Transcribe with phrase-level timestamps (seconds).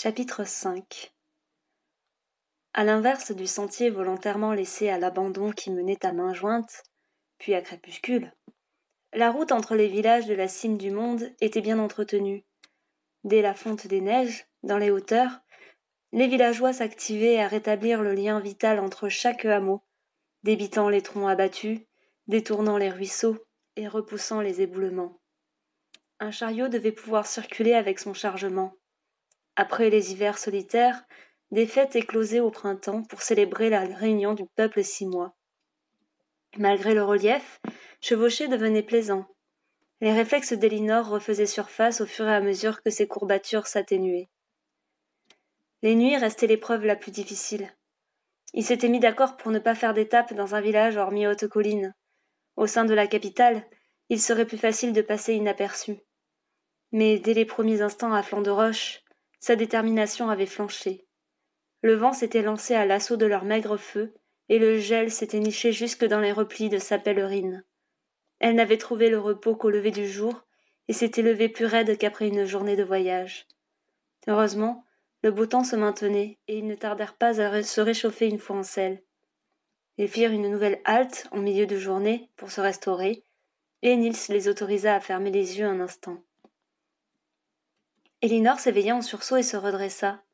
[0.00, 1.12] Chapitre 5
[2.72, 6.84] À l'inverse du sentier volontairement laissé à l'abandon qui menait à main jointe,
[7.38, 8.32] puis à crépuscule,
[9.12, 12.44] la route entre les villages de la cime du monde était bien entretenue.
[13.24, 15.40] Dès la fonte des neiges, dans les hauteurs,
[16.12, 19.82] les villageois s'activaient à rétablir le lien vital entre chaque hameau,
[20.44, 21.80] débitant les troncs abattus,
[22.28, 23.44] détournant les ruisseaux
[23.74, 25.18] et repoussant les éboulements.
[26.20, 28.77] Un chariot devait pouvoir circuler avec son chargement.
[29.60, 31.02] Après les hivers solitaires,
[31.50, 35.34] des fêtes éclosaient au printemps pour célébrer la réunion du peuple six mois.
[36.56, 37.60] Malgré le relief,
[38.00, 39.26] chevaucher devenait plaisant.
[40.00, 44.28] Les réflexes d'Elinor refaisaient surface au fur et à mesure que ses courbatures s'atténuaient.
[45.82, 47.68] Les nuits restaient l'épreuve la plus difficile.
[48.54, 51.96] Ils s'étaient mis d'accord pour ne pas faire d'étape dans un village hormis haute colline.
[52.54, 53.66] Au sein de la capitale,
[54.08, 55.98] il serait plus facile de passer inaperçu
[56.92, 59.02] mais dès les premiers instants à flanc de roche,
[59.40, 61.06] sa détermination avait flanché.
[61.82, 64.14] Le vent s'était lancé à l'assaut de leur maigre feu,
[64.48, 67.64] et le gel s'était niché jusque dans les replis de sa pèlerine.
[68.40, 70.44] Elle n'avait trouvé le repos qu'au lever du jour,
[70.88, 73.46] et s'était levée plus raide qu'après une journée de voyage.
[74.26, 74.84] Heureusement,
[75.22, 78.56] le beau temps se maintenait, et ils ne tardèrent pas à se réchauffer une fois
[78.56, 79.02] en selle.
[79.98, 83.24] Ils firent une nouvelle halte en milieu de journée pour se restaurer,
[83.82, 86.22] et Nils les autorisa à fermer les yeux un instant.
[88.20, 90.24] Elinor s'éveilla en sursaut et se redressa.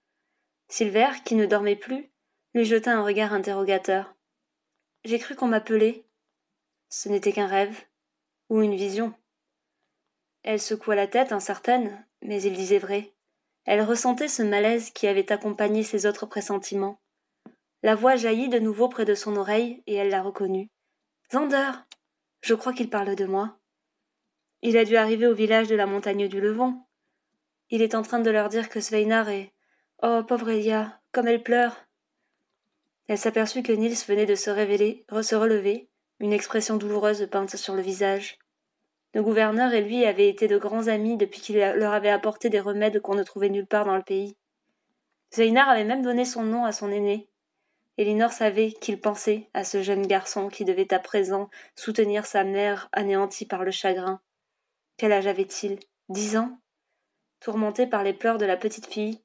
[0.68, 2.10] Silver, qui ne dormait plus,
[2.54, 4.14] lui jeta un regard interrogateur.
[5.04, 6.06] J'ai cru qu'on m'appelait.
[6.88, 7.78] Ce n'était qu'un rêve
[8.48, 9.12] ou une vision.
[10.42, 13.12] Elle secoua la tête, incertaine, mais il disait vrai.
[13.64, 17.00] Elle ressentait ce malaise qui avait accompagné ses autres pressentiments.
[17.82, 20.70] La voix jaillit de nouveau près de son oreille, et elle la reconnut.
[21.32, 21.70] Zander
[22.40, 23.58] Je crois qu'il parle de moi.
[24.62, 26.88] Il a dû arriver au village de la montagne du Levant.
[27.74, 29.52] Il est en train de leur dire que Sveinar est.
[30.00, 31.88] Oh, pauvre Elia, comme elle pleure.
[33.08, 35.88] Elle s'aperçut que Nils venait de se révéler, se relever,
[36.20, 38.38] une expression douloureuse peinte sur le visage.
[39.12, 42.60] Le gouverneur et lui avaient été de grands amis depuis qu'il leur avait apporté des
[42.60, 44.36] remèdes qu'on ne trouvait nulle part dans le pays.
[45.34, 47.28] Zweinar avait même donné son nom à son aîné.
[47.98, 52.88] Elinor savait qu'il pensait à ce jeune garçon qui devait à présent soutenir sa mère
[52.92, 54.20] anéantie par le chagrin.
[54.96, 55.80] Quel âge avait-il?
[56.08, 56.56] Dix ans?
[57.40, 59.20] Tourmentée par les pleurs de la petite fille,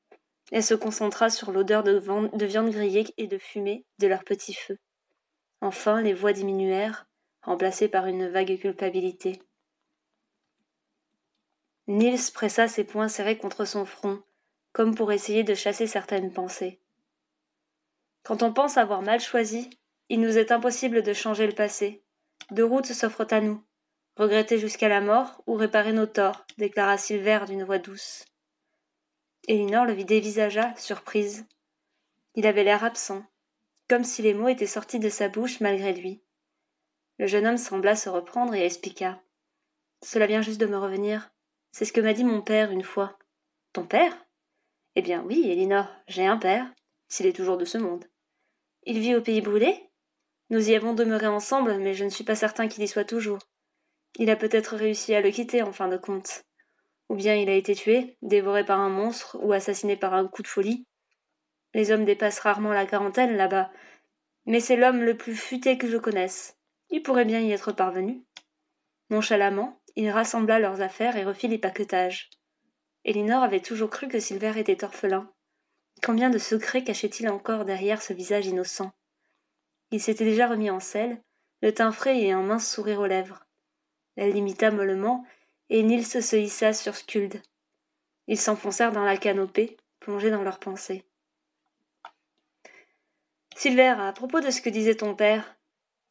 [0.51, 1.97] elle se concentra sur l'odeur de,
[2.45, 4.77] viande grillée et de fumée de leur petit feu.
[5.61, 7.07] Enfin, les voix diminuèrent,
[7.41, 9.41] remplacées par une vague culpabilité.
[11.87, 14.21] Nils pressa ses poings serrés contre son front,
[14.73, 16.79] comme pour essayer de chasser certaines pensées.
[18.23, 19.69] Quand on pense avoir mal choisi,
[20.09, 22.03] il nous est impossible de changer le passé.
[22.51, 23.63] Deux routes s'offrent à nous
[24.19, 28.25] regretter jusqu'à la mort ou réparer nos torts, déclara Silver d'une voix douce.
[29.47, 31.45] Elinor le vit dévisagea, surprise.
[32.35, 33.23] Il avait l'air absent,
[33.87, 36.21] comme si les mots étaient sortis de sa bouche malgré lui.
[37.17, 39.21] Le jeune homme sembla se reprendre et expliqua.
[40.03, 41.31] Cela vient juste de me revenir.
[41.71, 43.17] C'est ce que m'a dit mon père une fois.
[43.71, 44.13] Ton père?
[44.95, 46.69] Eh bien oui, Elinor, j'ai un père,
[47.07, 48.03] s'il est toujours de ce monde.
[48.83, 49.89] Il vit au pays brûlé?
[50.49, 53.39] Nous y avons demeuré ensemble, mais je ne suis pas certain qu'il y soit toujours.
[54.17, 56.43] Il a peut-être réussi à le quitter en fin de compte.
[57.09, 60.41] Ou bien il a été tué, dévoré par un monstre ou assassiné par un coup
[60.41, 60.85] de folie.
[61.73, 63.71] Les hommes dépassent rarement la quarantaine là-bas,
[64.45, 66.57] mais c'est l'homme le plus futé que je connaisse.
[66.89, 68.23] Il pourrait bien y être parvenu.
[69.09, 72.29] Nonchalamment, il rassembla leurs affaires et refit les paquetages.
[73.05, 75.31] Elinor avait toujours cru que Silver était orphelin.
[76.03, 78.91] Combien de secrets cachait-il encore derrière ce visage innocent?
[79.91, 81.21] Il s'était déjà remis en selle,
[81.61, 83.45] le teint frais et un mince sourire aux lèvres.
[84.19, 85.25] Elle l'imita mollement,
[85.69, 87.41] et Nils se hissa sur Skuld.
[88.27, 91.05] Ils s'enfoncèrent dans la canopée, plongés dans leurs pensées.
[93.55, 95.55] Silver, à propos de ce que disait ton père,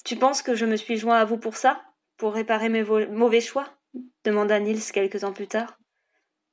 [0.07, 1.83] tu penses que je me suis joint à vous pour ça
[2.17, 3.69] Pour réparer mes mauvais choix?
[4.25, 5.79] demanda Nils quelque temps plus tard.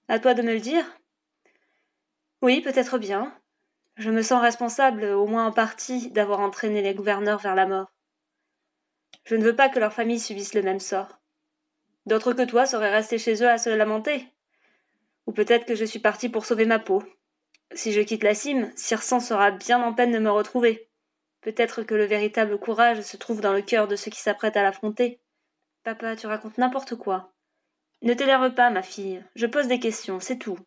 [0.10, 0.84] À toi de me le dire
[2.42, 3.34] Oui, peut-être bien.
[3.96, 7.94] Je me sens responsable, au moins en partie, d'avoir entraîné les gouverneurs vers la mort.
[9.24, 11.22] Je ne veux pas que leur famille subisse le même sort.
[12.06, 14.28] D'autres que toi seraient restés chez eux à se lamenter.
[15.26, 17.04] Ou peut-être que je suis parti pour sauver ma peau.
[17.74, 20.90] Si je quitte la cime, Circent sera bien en peine de me retrouver.
[21.42, 24.64] Peut-être que le véritable courage se trouve dans le cœur de ceux qui s'apprêtent à
[24.64, 25.20] l'affronter.
[25.84, 27.34] Papa, tu racontes n'importe quoi.
[28.02, 29.24] Ne t'énerve pas, ma fille.
[29.36, 30.58] Je pose des questions, c'est tout.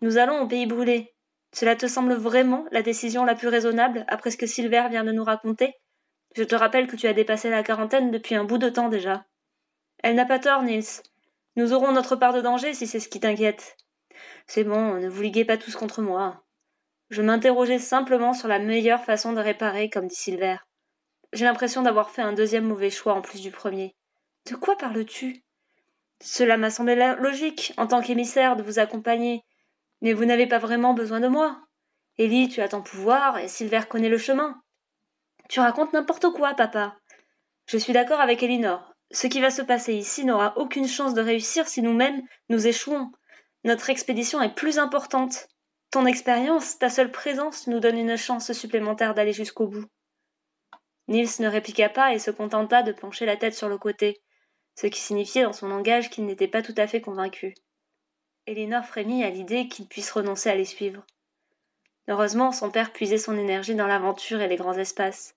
[0.00, 1.14] Nous allons au pays brûlé.
[1.52, 5.12] Cela te semble vraiment la décision la plus raisonnable après ce que Silver vient de
[5.12, 5.74] nous raconter?
[6.36, 9.24] Je te rappelle que tu as dépassé la quarantaine depuis un bout de temps déjà.
[10.02, 11.02] Elle n'a pas tort, Nils.
[11.56, 13.76] Nous aurons notre part de danger si c'est ce qui t'inquiète.
[14.46, 16.44] C'est bon, ne vous liguez pas tous contre moi.
[17.10, 20.56] Je m'interrogeais simplement sur la meilleure façon de réparer, comme dit Silver.
[21.32, 23.94] J'ai l'impression d'avoir fait un deuxième mauvais choix en plus du premier.
[24.50, 25.42] De quoi parles-tu?
[26.20, 29.42] Cela m'a semblé logique, en tant qu'émissaire, de vous accompagner.
[30.00, 31.60] Mais vous n'avez pas vraiment besoin de moi.
[32.18, 34.60] Ellie, tu as ton pouvoir, et Silver connaît le chemin.
[35.48, 36.96] Tu racontes n'importe quoi, papa.
[37.66, 38.94] Je suis d'accord avec Elinor.
[39.10, 43.10] Ce qui va se passer ici n'aura aucune chance de réussir si nous-mêmes nous échouons.
[43.64, 45.48] Notre expédition est plus importante.
[45.90, 49.86] Ton expérience, ta seule présence nous donne une chance supplémentaire d'aller jusqu'au bout.
[51.08, 54.20] Nils ne répliqua pas et se contenta de pencher la tête sur le côté,
[54.74, 57.54] ce qui signifiait dans son langage qu'il n'était pas tout à fait convaincu.
[58.46, 61.04] Elinor frémit à l'idée qu'il puisse renoncer à les suivre.
[62.08, 65.34] Heureusement, son père puisait son énergie dans l'aventure et les grands espaces.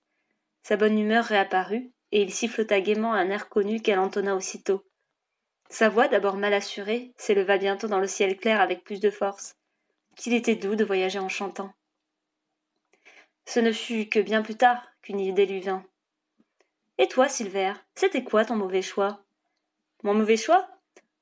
[0.62, 4.84] Sa bonne humeur réapparut, et il sifflota gaiement un air connu qu'elle entonna aussitôt.
[5.70, 9.56] Sa voix, d'abord mal assurée, s'éleva bientôt dans le ciel clair avec plus de force.
[10.16, 11.72] Qu'il était doux de voyager en chantant.
[13.46, 15.84] Ce ne fut que bien plus tard qu'une idée lui vint.
[16.98, 19.24] Et toi, Silver, c'était quoi ton mauvais choix?
[20.02, 20.68] Mon mauvais choix?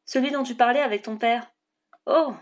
[0.05, 1.53] Celui dont tu parlais avec ton père.
[2.07, 2.35] Oh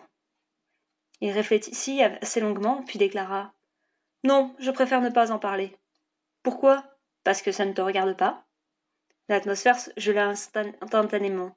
[1.20, 3.52] Il réfléchit assez longuement, puis déclara
[4.24, 5.76] Non, je préfère ne pas en parler.
[6.42, 6.97] Pourquoi?
[7.28, 8.46] Parce que ça ne te regarde pas
[9.28, 11.54] L'atmosphère gela instantanément.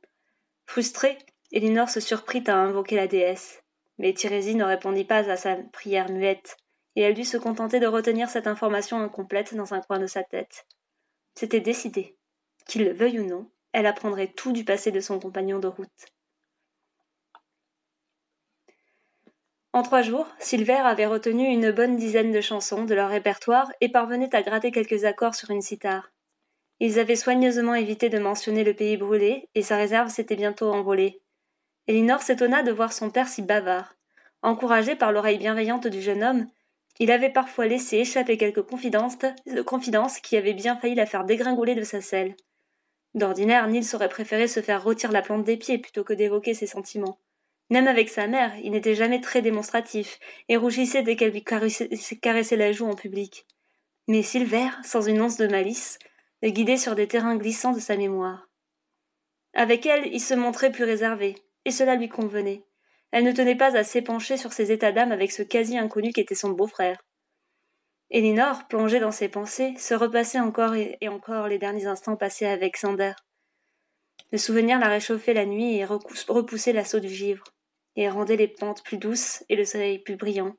[0.65, 1.17] Frustrée,
[1.53, 3.63] Elinor se surprit à invoquer la déesse.
[3.97, 6.57] Mais Thérésie ne répondit pas à sa prière muette,
[6.97, 10.25] et elle dut se contenter de retenir cette information incomplète dans un coin de sa
[10.25, 10.67] tête.
[11.35, 12.17] C'était décidé.
[12.65, 16.11] Qu'il le veuille ou non, elle apprendrait tout du passé de son compagnon de route.
[19.73, 23.87] En trois jours, Silver avait retenu une bonne dizaine de chansons de leur répertoire et
[23.87, 26.11] parvenait à gratter quelques accords sur une cithare.
[26.81, 31.21] Ils avaient soigneusement évité de mentionner le pays brûlé, et sa réserve s'était bientôt envolée.
[31.87, 33.95] Elinor s'étonna de voir son père si bavard.
[34.41, 36.47] Encouragé par l'oreille bienveillante du jeune homme,
[36.99, 39.17] il avait parfois laissé échapper quelques confidences,
[39.65, 42.35] confidences qui avaient bien failli la faire dégringoler de sa selle.
[43.13, 46.67] D'ordinaire, Nils aurait préféré se faire rôtir la plante des pieds plutôt que d'évoquer ses
[46.67, 47.19] sentiments.
[47.71, 50.19] Même avec sa mère, il n'était jamais très démonstratif
[50.49, 53.47] et rougissait dès qu'elle lui caressait, la joue en public.
[54.09, 55.97] Mais Silver, sans une once de malice,
[56.41, 58.49] le guidait sur des terrains glissants de sa mémoire.
[59.53, 62.65] Avec elle, il se montrait plus réservé, et cela lui convenait.
[63.11, 66.35] Elle ne tenait pas à s'épancher sur ses états d'âme avec ce quasi inconnu qu'était
[66.35, 67.01] son beau-frère.
[68.09, 72.75] Elinor, plongée dans ses pensées, se repassait encore et encore les derniers instants passés avec
[72.75, 73.13] Sander.
[74.33, 77.45] Le souvenir la réchauffait la nuit et repoussait l'assaut du givre,
[77.95, 80.55] et rendait les pentes plus douces et le soleil plus brillant.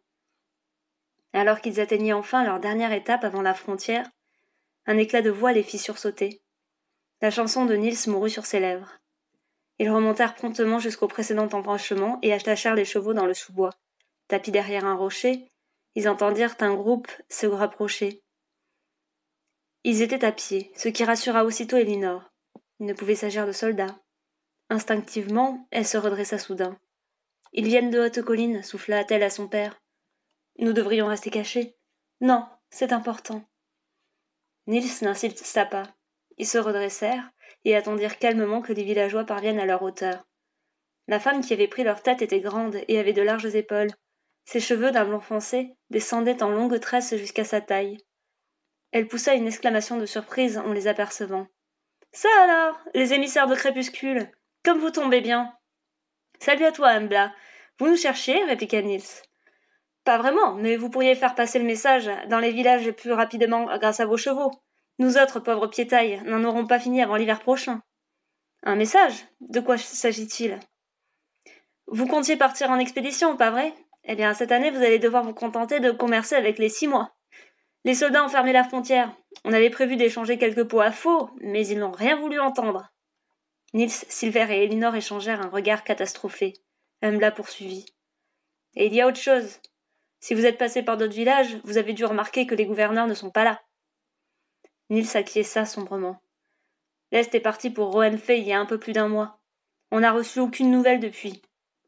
[1.33, 4.11] Alors qu'ils atteignaient enfin leur dernière étape avant la frontière,
[4.87, 6.43] un éclat de voix les fit sursauter.
[7.21, 8.99] La chanson de Nils mourut sur ses lèvres.
[9.79, 13.71] Ils remontèrent promptement jusqu'au précédent embranchement et attachèrent les chevaux dans le sous-bois.
[14.29, 15.51] Tapis derrière un rocher,
[15.95, 18.23] ils entendirent un groupe se rapprocher.
[19.85, 22.31] Ils étaient à pied, ce qui rassura aussitôt Elinor.
[22.81, 23.99] Il ne pouvait s'agir de soldats.
[24.71, 26.79] Instinctivement, elle se redressa soudain.
[27.53, 29.81] Ils viennent de haute colline, souffla-t-elle à son père.
[30.59, 31.77] Nous devrions rester cachés.
[32.21, 33.43] Non, c'est important.
[34.67, 35.95] Nils n'insista pas.
[36.39, 37.31] Ils se redressèrent
[37.65, 40.27] et attendirent calmement que les villageois parviennent à leur hauteur.
[41.09, 43.91] La femme qui avait pris leur tête était grande et avait de larges épaules.
[44.45, 47.99] Ses cheveux d'un blond foncé descendaient en longues tresses jusqu'à sa taille.
[48.93, 51.47] Elle poussa une exclamation de surprise en les apercevant.
[52.13, 54.31] Ça alors, les émissaires de crépuscule,
[54.65, 55.53] comme vous tombez bien.
[56.45, 57.33] Salut à toi, Embla.
[57.79, 59.23] Vous nous cherchiez répliqua Nils.
[60.03, 64.01] Pas vraiment, mais vous pourriez faire passer le message dans les villages plus rapidement grâce
[64.01, 64.51] à vos chevaux.
[64.99, 67.81] Nous autres pauvres piétailles n'en aurons pas fini avant l'hiver prochain.
[68.65, 69.25] Un message?
[69.39, 70.59] De quoi s'agit-il?
[71.87, 73.73] Vous comptiez partir en expédition, pas vrai?
[74.03, 77.13] Eh bien, cette année, vous allez devoir vous contenter de commercer avec les six mois.
[77.85, 79.15] Les soldats ont fermé la frontière.
[79.45, 82.92] On avait prévu d'échanger quelques pots à faux, mais ils n'ont rien voulu entendre.
[83.75, 86.55] Nils, Silver et Elinor échangèrent un regard catastrophé.
[87.03, 87.87] Embla poursuivit.
[88.75, 89.61] Et il y a autre chose.
[90.21, 93.15] Si vous êtes passé par d'autres villages, vous avez dû remarquer que les gouverneurs ne
[93.15, 93.61] sont pas là.
[94.91, 96.23] Nils acquiesça sombrement.
[97.11, 99.41] L'Est est parti pour Roenfey il y a un peu plus d'un mois.
[99.91, 101.43] On n'a reçu aucune nouvelle depuis.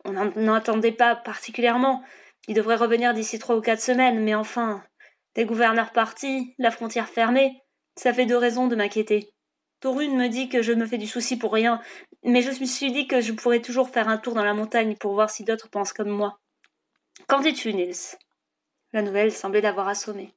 [0.05, 2.03] On n'en attendait pas particulièrement.
[2.49, 4.83] Il devrait revenir d'ici trois ou quatre semaines, mais enfin,
[5.37, 7.63] les gouverneurs partis, la frontière fermée,
[7.97, 9.34] ça fait deux raisons de m'inquiéter.
[9.85, 11.79] Torune me dit que je me fais du souci pour rien,
[12.23, 14.97] mais je me suis dit que je pourrais toujours faire un tour dans la montagne
[14.97, 16.41] pour voir si d'autres pensent comme moi.
[17.27, 18.17] Qu'en dis-tu, Nils?
[18.95, 20.33] La nouvelle semblait l'avoir assommé.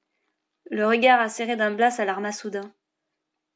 [0.69, 2.73] Le regard acéré d'un blas alarma soudain.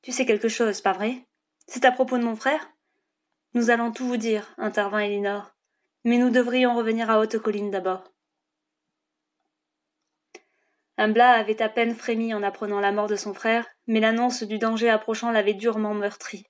[0.01, 1.27] Tu sais quelque chose, pas vrai?
[1.67, 2.71] C'est à propos de mon frère?
[3.53, 5.51] Nous allons tout vous dire, intervint Elinor.
[6.05, 8.10] Mais nous devrions revenir à Haute-Colline d'abord.
[11.01, 14.59] Ambla avait à peine frémi en apprenant la mort de son frère, mais l'annonce du
[14.59, 16.45] danger approchant l'avait durement meurtri.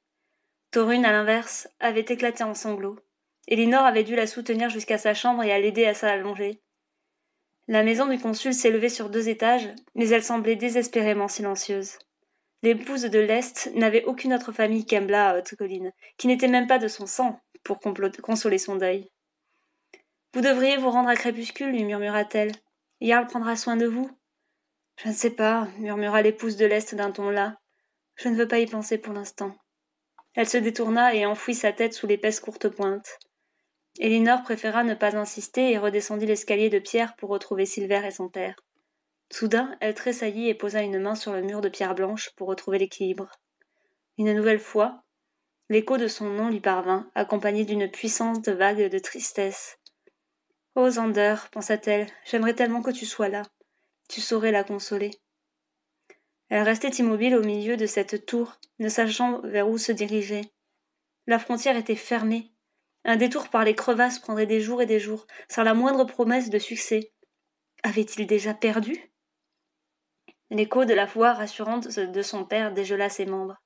[0.71, 2.99] Torune, à l'inverse, avait éclaté en sanglots.
[3.47, 6.61] Elinor avait dû la soutenir jusqu'à sa chambre et à l'aider à s'allonger.
[7.69, 11.97] La maison du consul s'élevait sur deux étages, mais elle semblait désespérément silencieuse.
[12.61, 16.89] L'épouse de l'Est n'avait aucune autre famille qu'Embla à Haute-Colline, qui n'était même pas de
[16.89, 19.09] son sang, pour consoler son deuil.
[20.33, 22.51] Vous devriez vous rendre à crépuscule, lui murmura-t-elle.
[22.99, 24.11] Yarl prendra soin de vous.
[25.03, 27.57] Je ne sais pas, murmura l'épouse de l'Est d'un ton là.
[28.17, 29.55] Je ne veux pas y penser pour l'instant.
[30.35, 33.17] Elle se détourna et enfouit sa tête sous l'épaisse courte pointe.
[33.97, 38.29] Elinor préféra ne pas insister et redescendit l'escalier de pierre pour retrouver Silver et son
[38.29, 38.55] père.
[39.31, 42.77] Soudain, elle tressaillit et posa une main sur le mur de pierre blanche pour retrouver
[42.77, 43.31] l'équilibre.
[44.19, 45.01] Une nouvelle fois,
[45.69, 49.79] l'écho de son nom lui parvint, accompagné d'une puissante vague de tristesse.
[50.75, 53.41] Oh Zander, pensa-t-elle, j'aimerais tellement que tu sois là
[54.11, 55.11] tu saurais la consoler.
[56.49, 60.41] Elle restait immobile au milieu de cette tour, ne sachant vers où se diriger.
[61.27, 62.51] La frontière était fermée.
[63.05, 66.49] Un détour par les crevasses prendrait des jours et des jours, sans la moindre promesse
[66.49, 67.13] de succès.
[67.83, 69.13] Avait-il déjà perdu?
[70.49, 73.61] L'écho de la voix rassurante de son père dégela ses membres.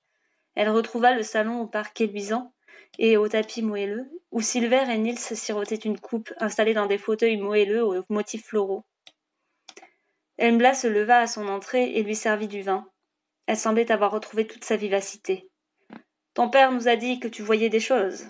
[0.53, 2.53] Elle retrouva le salon au parquet luisant
[2.99, 7.37] et au tapis moelleux, où Silver et Nils sirotaient une coupe installée dans des fauteuils
[7.37, 8.85] moelleux aux motifs floraux.
[10.39, 12.89] Embla se leva à son entrée et lui servit du vin.
[13.47, 15.49] Elle semblait avoir retrouvé toute sa vivacité.
[16.33, 18.27] Ton père nous a dit que tu voyais des choses.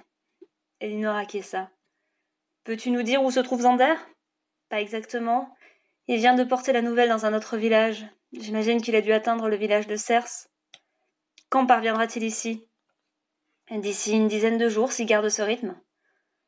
[0.79, 1.71] Elinor acquiesça.
[2.63, 3.95] Peux-tu nous dire où se trouve Zander?
[4.69, 5.55] Pas exactement.
[6.07, 8.05] Il vient de porter la nouvelle dans un autre village.
[8.33, 10.47] J'imagine qu'il a dû atteindre le village de Cers.
[11.49, 12.67] Quand parviendra-t-il ici?
[13.71, 15.79] D'ici une dizaine de jours, s'il garde ce rythme.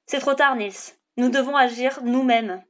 [0.05, 0.93] C'est trop tard, Nils.
[1.17, 2.63] Nous devons agir nous-mêmes.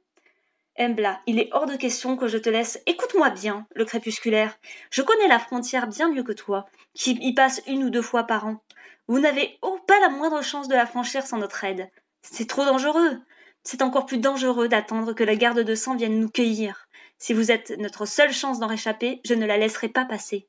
[0.80, 2.80] Embla, il est hors de question que je te laisse.
[2.86, 4.56] Écoute-moi bien, le crépusculaire.
[4.90, 8.24] Je connais la frontière bien mieux que toi, qui y passe une ou deux fois
[8.24, 8.62] par an.
[9.08, 9.58] Vous n'avez
[9.88, 11.90] pas la moindre chance de la franchir sans notre aide.
[12.22, 13.18] C'est trop dangereux.
[13.64, 16.86] C'est encore plus dangereux d'attendre que la garde de sang vienne nous cueillir.
[17.18, 20.48] Si vous êtes notre seule chance d'en réchapper, je ne la laisserai pas passer.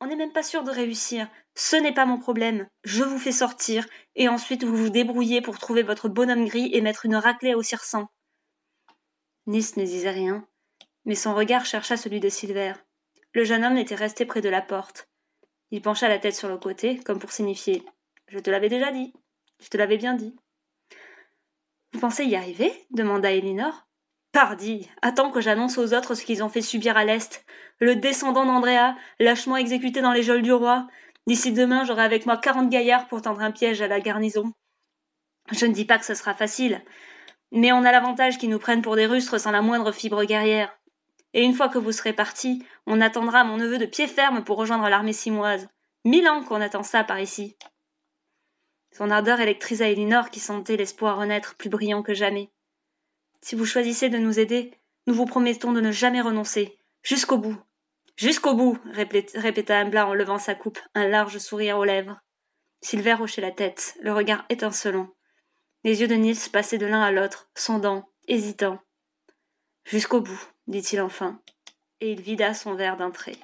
[0.00, 1.28] On n'est même pas sûr de réussir.
[1.54, 2.66] Ce n'est pas mon problème.
[2.82, 6.82] Je vous fais sortir, et ensuite vous vous débrouillez pour trouver votre bonhomme gris et
[6.82, 7.62] mettre une raclée au.
[9.46, 10.46] Nis ne disait rien,
[11.04, 12.72] mais son regard chercha celui de Silver.
[13.32, 15.08] Le jeune homme était resté près de la porte.
[15.70, 17.84] Il pencha la tête sur le côté, comme pour signifier
[18.28, 19.12] Je te l'avais déjà dit.
[19.60, 20.34] Je te l'avais bien dit.
[21.92, 22.72] Vous pensez y arriver?
[22.90, 23.86] demanda Elinor.
[24.32, 27.44] Pardi, attends que j'annonce aux autres ce qu'ils ont fait subir à l'Est.
[27.78, 30.88] Le descendant d'Andrea, lâchement exécuté dans les geôles du roi.
[31.26, 34.52] D'ici demain, j'aurai avec moi quarante gaillards pour tendre un piège à la garnison.
[35.52, 36.82] Je ne dis pas que ce sera facile,
[37.54, 40.76] mais on a l'avantage qu'ils nous prennent pour des rustres sans la moindre fibre guerrière.
[41.32, 44.56] Et une fois que vous serez partis, on attendra mon neveu de pied ferme pour
[44.56, 45.68] rejoindre l'armée simoise.
[46.04, 47.56] Mille ans qu'on attend ça par ici.
[48.92, 52.50] Son ardeur électrisa Elinor qui sentait l'espoir renaître plus brillant que jamais.
[53.40, 54.72] Si vous choisissez de nous aider,
[55.06, 56.76] nous vous promettons de ne jamais renoncer.
[57.02, 57.56] Jusqu'au bout.
[58.16, 62.20] Jusqu'au bout, répéta Ambla en levant sa coupe, un large sourire aux lèvres.
[62.80, 65.08] Silver hochait la tête, le regard étincelant.
[65.84, 68.80] Les yeux de Nils passaient de l'un à l'autre, sondant, hésitant.
[69.84, 71.42] Jusqu'au bout, dit-il enfin,
[72.00, 73.36] et il vida son verre d'un trait.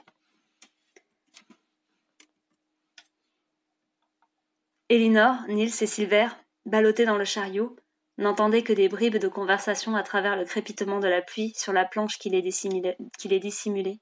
[4.88, 6.28] Elinor, Nils et Silver,
[6.64, 7.76] ballottés dans le chariot,
[8.16, 11.84] n'entendaient que des bribes de conversation à travers le crépitement de la pluie sur la
[11.84, 12.96] planche qui les dissimulait.
[13.18, 14.00] Qui les dissimulait.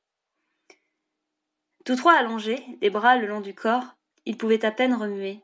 [1.84, 5.42] Tous trois allongés, les bras le long du corps, ils pouvaient à peine remuer.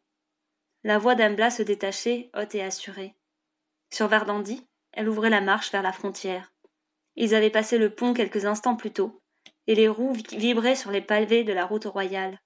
[0.86, 3.14] La voix d'Ambla se détachait, haute et assurée.
[3.90, 6.52] Sur Verdandi, elle ouvrait la marche vers la frontière.
[7.16, 9.22] Ils avaient passé le pont quelques instants plus tôt,
[9.66, 12.38] et les roues vibraient sur les pavés de la route royale.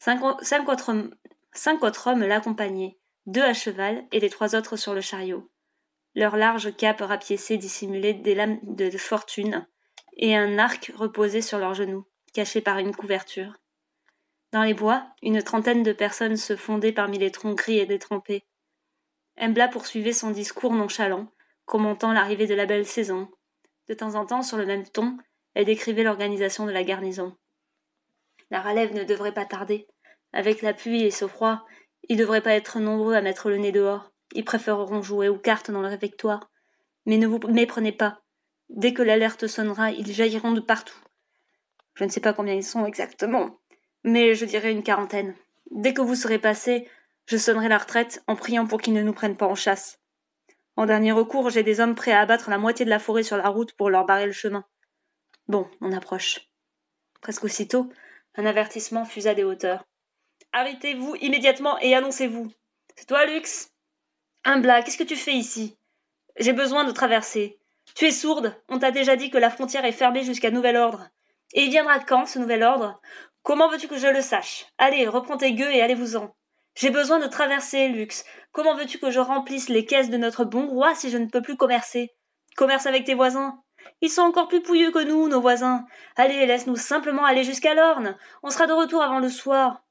[0.00, 0.22] Cinq,
[0.68, 5.50] autres, hommes l'accompagnaient, deux à cheval et les trois autres sur le chariot.
[6.14, 9.66] Leurs larges capes rapiécées dissimulaient des lames de fortune,
[10.18, 13.54] et un arc reposait sur leurs genoux, caché par une couverture.
[14.52, 18.44] Dans les bois, une trentaine de personnes se fondaient parmi les troncs gris et détrempés.
[19.38, 21.28] Embla poursuivait son discours nonchalant,
[21.66, 23.28] commentant l'arrivée de la belle saison.
[23.88, 25.16] De temps en temps, sur le même ton,
[25.54, 27.36] elle décrivait l'organisation de la garnison.
[28.50, 29.86] La relève ne devrait pas tarder.
[30.32, 31.64] Avec la pluie et ce froid,
[32.08, 34.10] ils ne devraient pas être nombreux à mettre le nez dehors.
[34.34, 36.50] Ils préféreront jouer aux cartes dans le réfectoire.
[37.06, 38.20] Mais ne vous méprenez pas.
[38.68, 40.98] Dès que l'alerte sonnera, ils jailliront de partout.
[41.94, 43.59] Je ne sais pas combien ils sont exactement,
[44.04, 45.34] mais je dirais une quarantaine.
[45.70, 46.88] Dès que vous serez passé,
[47.26, 50.00] je sonnerai la retraite en priant pour qu'ils ne nous prennent pas en chasse.
[50.76, 53.36] En dernier recours, j'ai des hommes prêts à abattre la moitié de la forêt sur
[53.36, 54.64] la route pour leur barrer le chemin.
[55.46, 56.48] Bon, on approche.
[57.20, 57.92] Presque aussitôt,
[58.36, 59.84] un avertissement fusa des hauteurs.
[60.52, 62.50] Arrêtez-vous immédiatement et annoncez-vous.
[62.96, 63.70] C'est toi, Lux?
[64.44, 65.76] Humbla, qu'est-ce que tu fais ici?
[66.38, 67.58] J'ai besoin de traverser.
[67.94, 68.56] Tu es sourde.
[68.68, 71.08] On t'a déjà dit que la frontière est fermée jusqu'à nouvel ordre.
[71.52, 73.00] Et il viendra quand, ce nouvel ordre?
[73.42, 74.66] Comment veux-tu que je le sache?
[74.78, 76.34] Allez, reprends tes gueux et allez-vous-en.
[76.74, 78.24] J'ai besoin de traverser, Lux.
[78.52, 81.42] Comment veux-tu que je remplisse les caisses de notre bon roi si je ne peux
[81.42, 82.10] plus commercer?
[82.56, 83.62] Commerce avec tes voisins.
[84.02, 85.86] Ils sont encore plus pouilleux que nous, nos voisins.
[86.16, 88.16] Allez, laisse-nous simplement aller jusqu'à l'Orne.
[88.42, 89.82] On sera de retour avant le soir.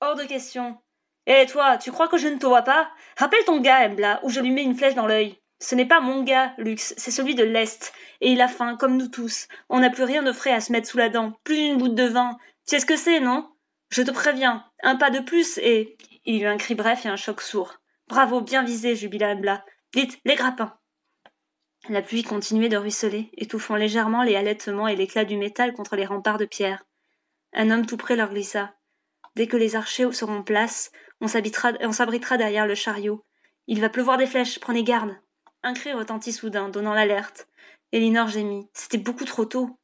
[0.00, 0.78] Hors de question.
[1.26, 2.90] Eh, toi, tu crois que je ne te vois pas?
[3.16, 5.38] Rappelle ton gars, Embla, ou je lui mets une flèche dans l'œil.
[5.60, 7.92] Ce n'est pas mon gars, Lux, c'est celui de l'Est.
[8.20, 9.46] Et il a faim, comme nous tous.
[9.68, 11.94] On n'a plus rien de frais à se mettre sous la dent, plus une goutte
[11.94, 12.36] de vin.
[12.66, 13.48] Tu sais ce que c'est, non?
[13.90, 15.96] Je te préviens, un pas de plus et.
[16.24, 17.78] Il eut un cri bref et un choc sourd.
[18.08, 19.64] Bravo, bien visé, jubila Embla.
[19.94, 20.78] Vite, les grappins
[21.88, 26.06] La pluie continuait de ruisseler, étouffant légèrement les halètements et l'éclat du métal contre les
[26.06, 26.84] remparts de pierre.
[27.52, 28.74] Un homme tout près leur glissa.
[29.34, 33.24] Dès que les archers seront place, on s'abritera derrière le chariot.
[33.66, 35.16] Il va pleuvoir des flèches, prenez garde.
[35.62, 37.48] Un cri retentit soudain, donnant l'alerte.
[37.92, 38.68] Elinor gémit.
[38.72, 39.78] C'était beaucoup trop tôt.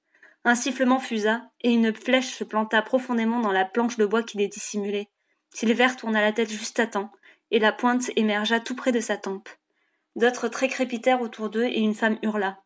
[0.45, 4.39] Un sifflement fusa, et une flèche se planta profondément dans la planche de bois qui
[4.39, 5.09] les dissimulait.
[5.53, 7.13] Silver tourna la tête juste à temps,
[7.51, 9.49] et la pointe émergea tout près de sa tempe.
[10.17, 12.59] D'autres traits crépitèrent autour d'eux, et une femme hurla.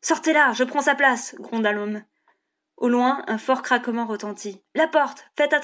[0.00, 2.02] Sortez là, je prends sa place, gronda l'homme.
[2.76, 4.62] Au loin, un fort craquement retentit.
[4.74, 5.54] La porte Faites,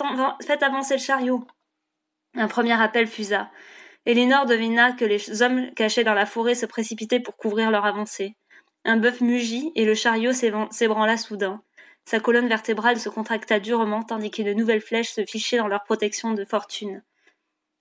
[0.44, 1.46] faites avancer le chariot
[2.34, 3.50] Un premier appel fusa.
[4.06, 8.36] Elinor devina que les hommes cachés dans la forêt se précipitaient pour couvrir leur avancée.
[8.84, 11.62] Un bœuf mugit et le chariot s'ébranla soudain.
[12.04, 15.84] Sa colonne vertébrale se contracta durement tandis que de nouvelles flèches se fichaient dans leur
[15.84, 17.02] protection de fortune.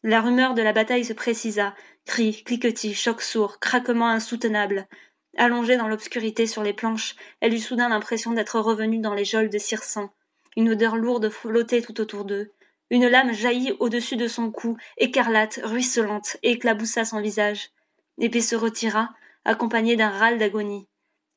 [0.03, 1.75] La rumeur de la bataille se précisa.
[2.05, 4.87] Cris, cliquetis, chocs sourds, craquements insoutenables.
[5.37, 9.49] Allongée dans l'obscurité sur les planches, elle eut soudain l'impression d'être revenue dans les geôles
[9.49, 10.11] de Circin.
[10.57, 12.51] Une odeur lourde flottait tout autour d'eux.
[12.89, 17.69] Une lame jaillit au-dessus de son cou, écarlate, ruisselante, et éclaboussa son visage.
[18.17, 19.09] L'épée se retira,
[19.45, 20.87] accompagnée d'un râle d'agonie.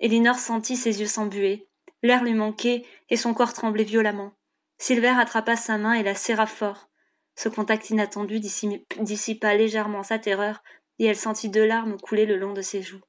[0.05, 1.67] Elinor sentit ses yeux s'embuer.
[2.03, 4.35] L'air lui manquait, et son corps tremblait violemment.
[4.77, 6.91] Silver attrapa sa main et la serra fort.
[7.37, 10.63] Ce contact inattendu dissipa légèrement sa terreur,
[10.99, 13.01] et elle sentit deux larmes couler le long de ses joues.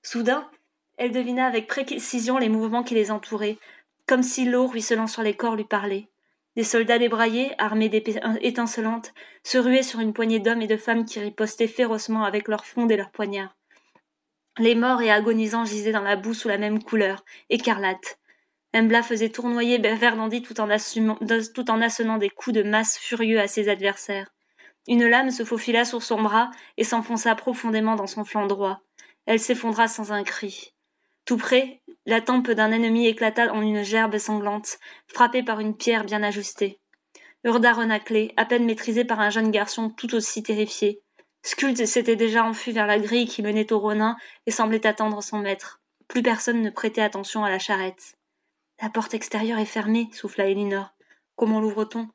[0.00, 0.50] Soudain,
[0.96, 3.58] elle devina avec précision les mouvements qui les entouraient,
[4.06, 6.08] comme si l'eau ruisselant sur les corps lui parlait.
[6.56, 9.12] Des soldats débraillés, armés d'épées étincelantes,
[9.44, 12.90] se ruaient sur une poignée d'hommes et de femmes qui ripostaient férocement avec leurs frondes
[12.90, 13.57] et leurs poignards.
[14.58, 18.18] Les morts et agonisants gisaient dans la boue sous la même couleur, écarlate.
[18.74, 20.68] Embla faisait tournoyer Verdandi tout en,
[21.54, 24.28] tout en assonnant des coups de masse furieux à ses adversaires.
[24.88, 28.80] Une lame se faufila sur son bras et s'enfonça profondément dans son flanc droit.
[29.26, 30.74] Elle s'effondra sans un cri.
[31.24, 36.04] Tout près, la tempe d'un ennemi éclata en une gerbe sanglante, frappée par une pierre
[36.04, 36.80] bien ajustée.
[37.44, 41.02] Urda renaclait, à peine maîtrisé par un jeune garçon tout aussi terrifié.
[41.42, 45.38] Skuld s'était déjà enfui vers la grille qui menait au Ronin et semblait attendre son
[45.38, 45.80] maître.
[46.08, 48.16] Plus personne ne prêtait attention à la charrette.
[48.80, 50.94] La porte extérieure est fermée, souffla Elinor.
[51.36, 52.08] Comment l'ouvre-t-on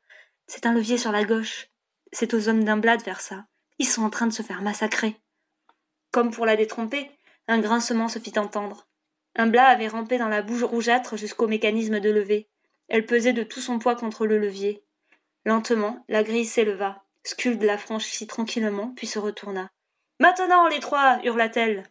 [0.46, 1.68] C'est un levier sur la gauche.
[2.12, 3.46] C'est aux hommes d'un blad de faire ça.
[3.78, 5.16] Ils sont en train de se faire massacrer.
[6.10, 7.10] Comme pour la détromper,
[7.48, 8.88] un grincement se fit entendre.
[9.36, 12.48] Un blas avait rampé dans la bouche rougeâtre jusqu'au mécanisme de lever.
[12.88, 14.84] Elle pesait de tout son poids contre le levier.
[15.44, 17.03] Lentement, la grille s'éleva.
[17.24, 19.70] Skuld la franchit tranquillement, puis se retourna.
[20.20, 21.84] Maintenant, les trois hurla-t-elle.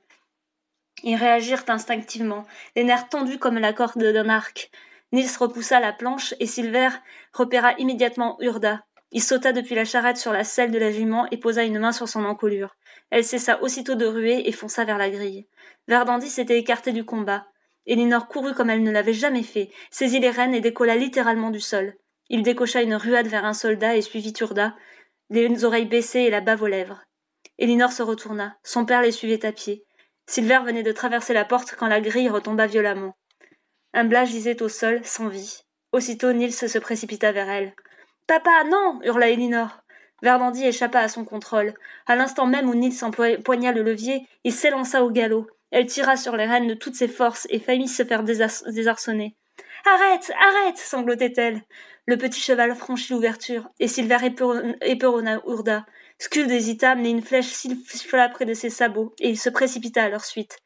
[1.03, 4.71] Ils réagirent instinctivement, les nerfs tendus comme la corde d'un arc.
[5.11, 6.89] Nils repoussa la planche et Silver
[7.33, 8.85] repéra immédiatement Urda.
[9.11, 11.91] Il sauta depuis la charrette sur la selle de la jument et posa une main
[11.91, 12.75] sur son encolure.
[13.09, 15.45] Elle cessa aussitôt de ruer et fonça vers la grille.
[15.87, 17.45] Verdandi s'était écarté du combat.
[17.85, 21.59] Elinor courut comme elle ne l'avait jamais fait, saisit les rênes et décolla littéralement du
[21.59, 21.95] sol.
[22.29, 24.75] Il décocha une ruade vers un soldat et suivit Turda,
[25.41, 27.03] les oreilles baissées et la bave aux lèvres.
[27.57, 28.57] Elinor se retourna.
[28.63, 29.85] Son père les suivait à pied.
[30.27, 33.15] Silver venait de traverser la porte quand la grille retomba violemment.
[33.93, 35.61] Un blas gisait au sol, sans vie.
[35.91, 37.73] Aussitôt Nils se précipita vers elle.
[38.27, 39.83] Papa, non hurla Elinor.
[40.21, 41.73] Verdandi échappa à son contrôle.
[42.07, 45.47] À l'instant même où Nils empoigna le levier, il s'élança au galop.
[45.71, 49.35] Elle tira sur les rênes de toutes ses forces et faillit se faire désarçonner.
[49.85, 51.61] Arrête Arrête sanglotait-elle.
[52.05, 54.17] Le petit cheval franchit l'ouverture, et Silver
[54.81, 55.85] éperonna Urda.
[56.19, 60.09] Skuld hésita, mais une flèche siffla près de ses sabots, et il se précipita à
[60.09, 60.57] leur suite.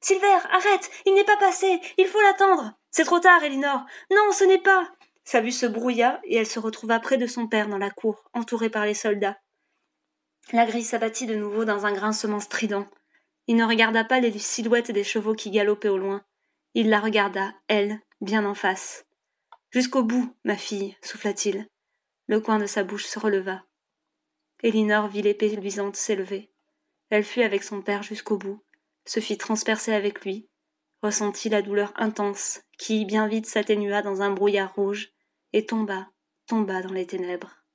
[0.00, 4.44] Silver, arrête Il n'est pas passé Il faut l'attendre C'est trop tard, Elinor Non, ce
[4.44, 4.88] n'est pas
[5.26, 8.22] sa vue se brouilla et elle se retrouva près de son père dans la cour,
[8.32, 9.36] entourée par les soldats.
[10.52, 12.86] La grille s'abattit de nouveau dans un grincement strident.
[13.48, 16.24] Il ne regarda pas les silhouettes des chevaux qui galopaient au loin.
[16.74, 19.06] Il la regarda, elle, bien en face.
[19.70, 21.68] Jusqu'au bout, ma fille, souffla-t-il.
[22.26, 23.62] Le coin de sa bouche se releva.
[24.62, 26.50] Elinor vit l'épée luisante s'élever.
[27.10, 28.64] Elle fut avec son père jusqu'au bout,
[29.04, 30.48] se fit transpercer avec lui,
[31.02, 35.12] ressentit la douleur intense qui bien vite s'atténua dans un brouillard rouge
[35.52, 36.08] et tomba,
[36.46, 37.65] tomba dans les ténèbres.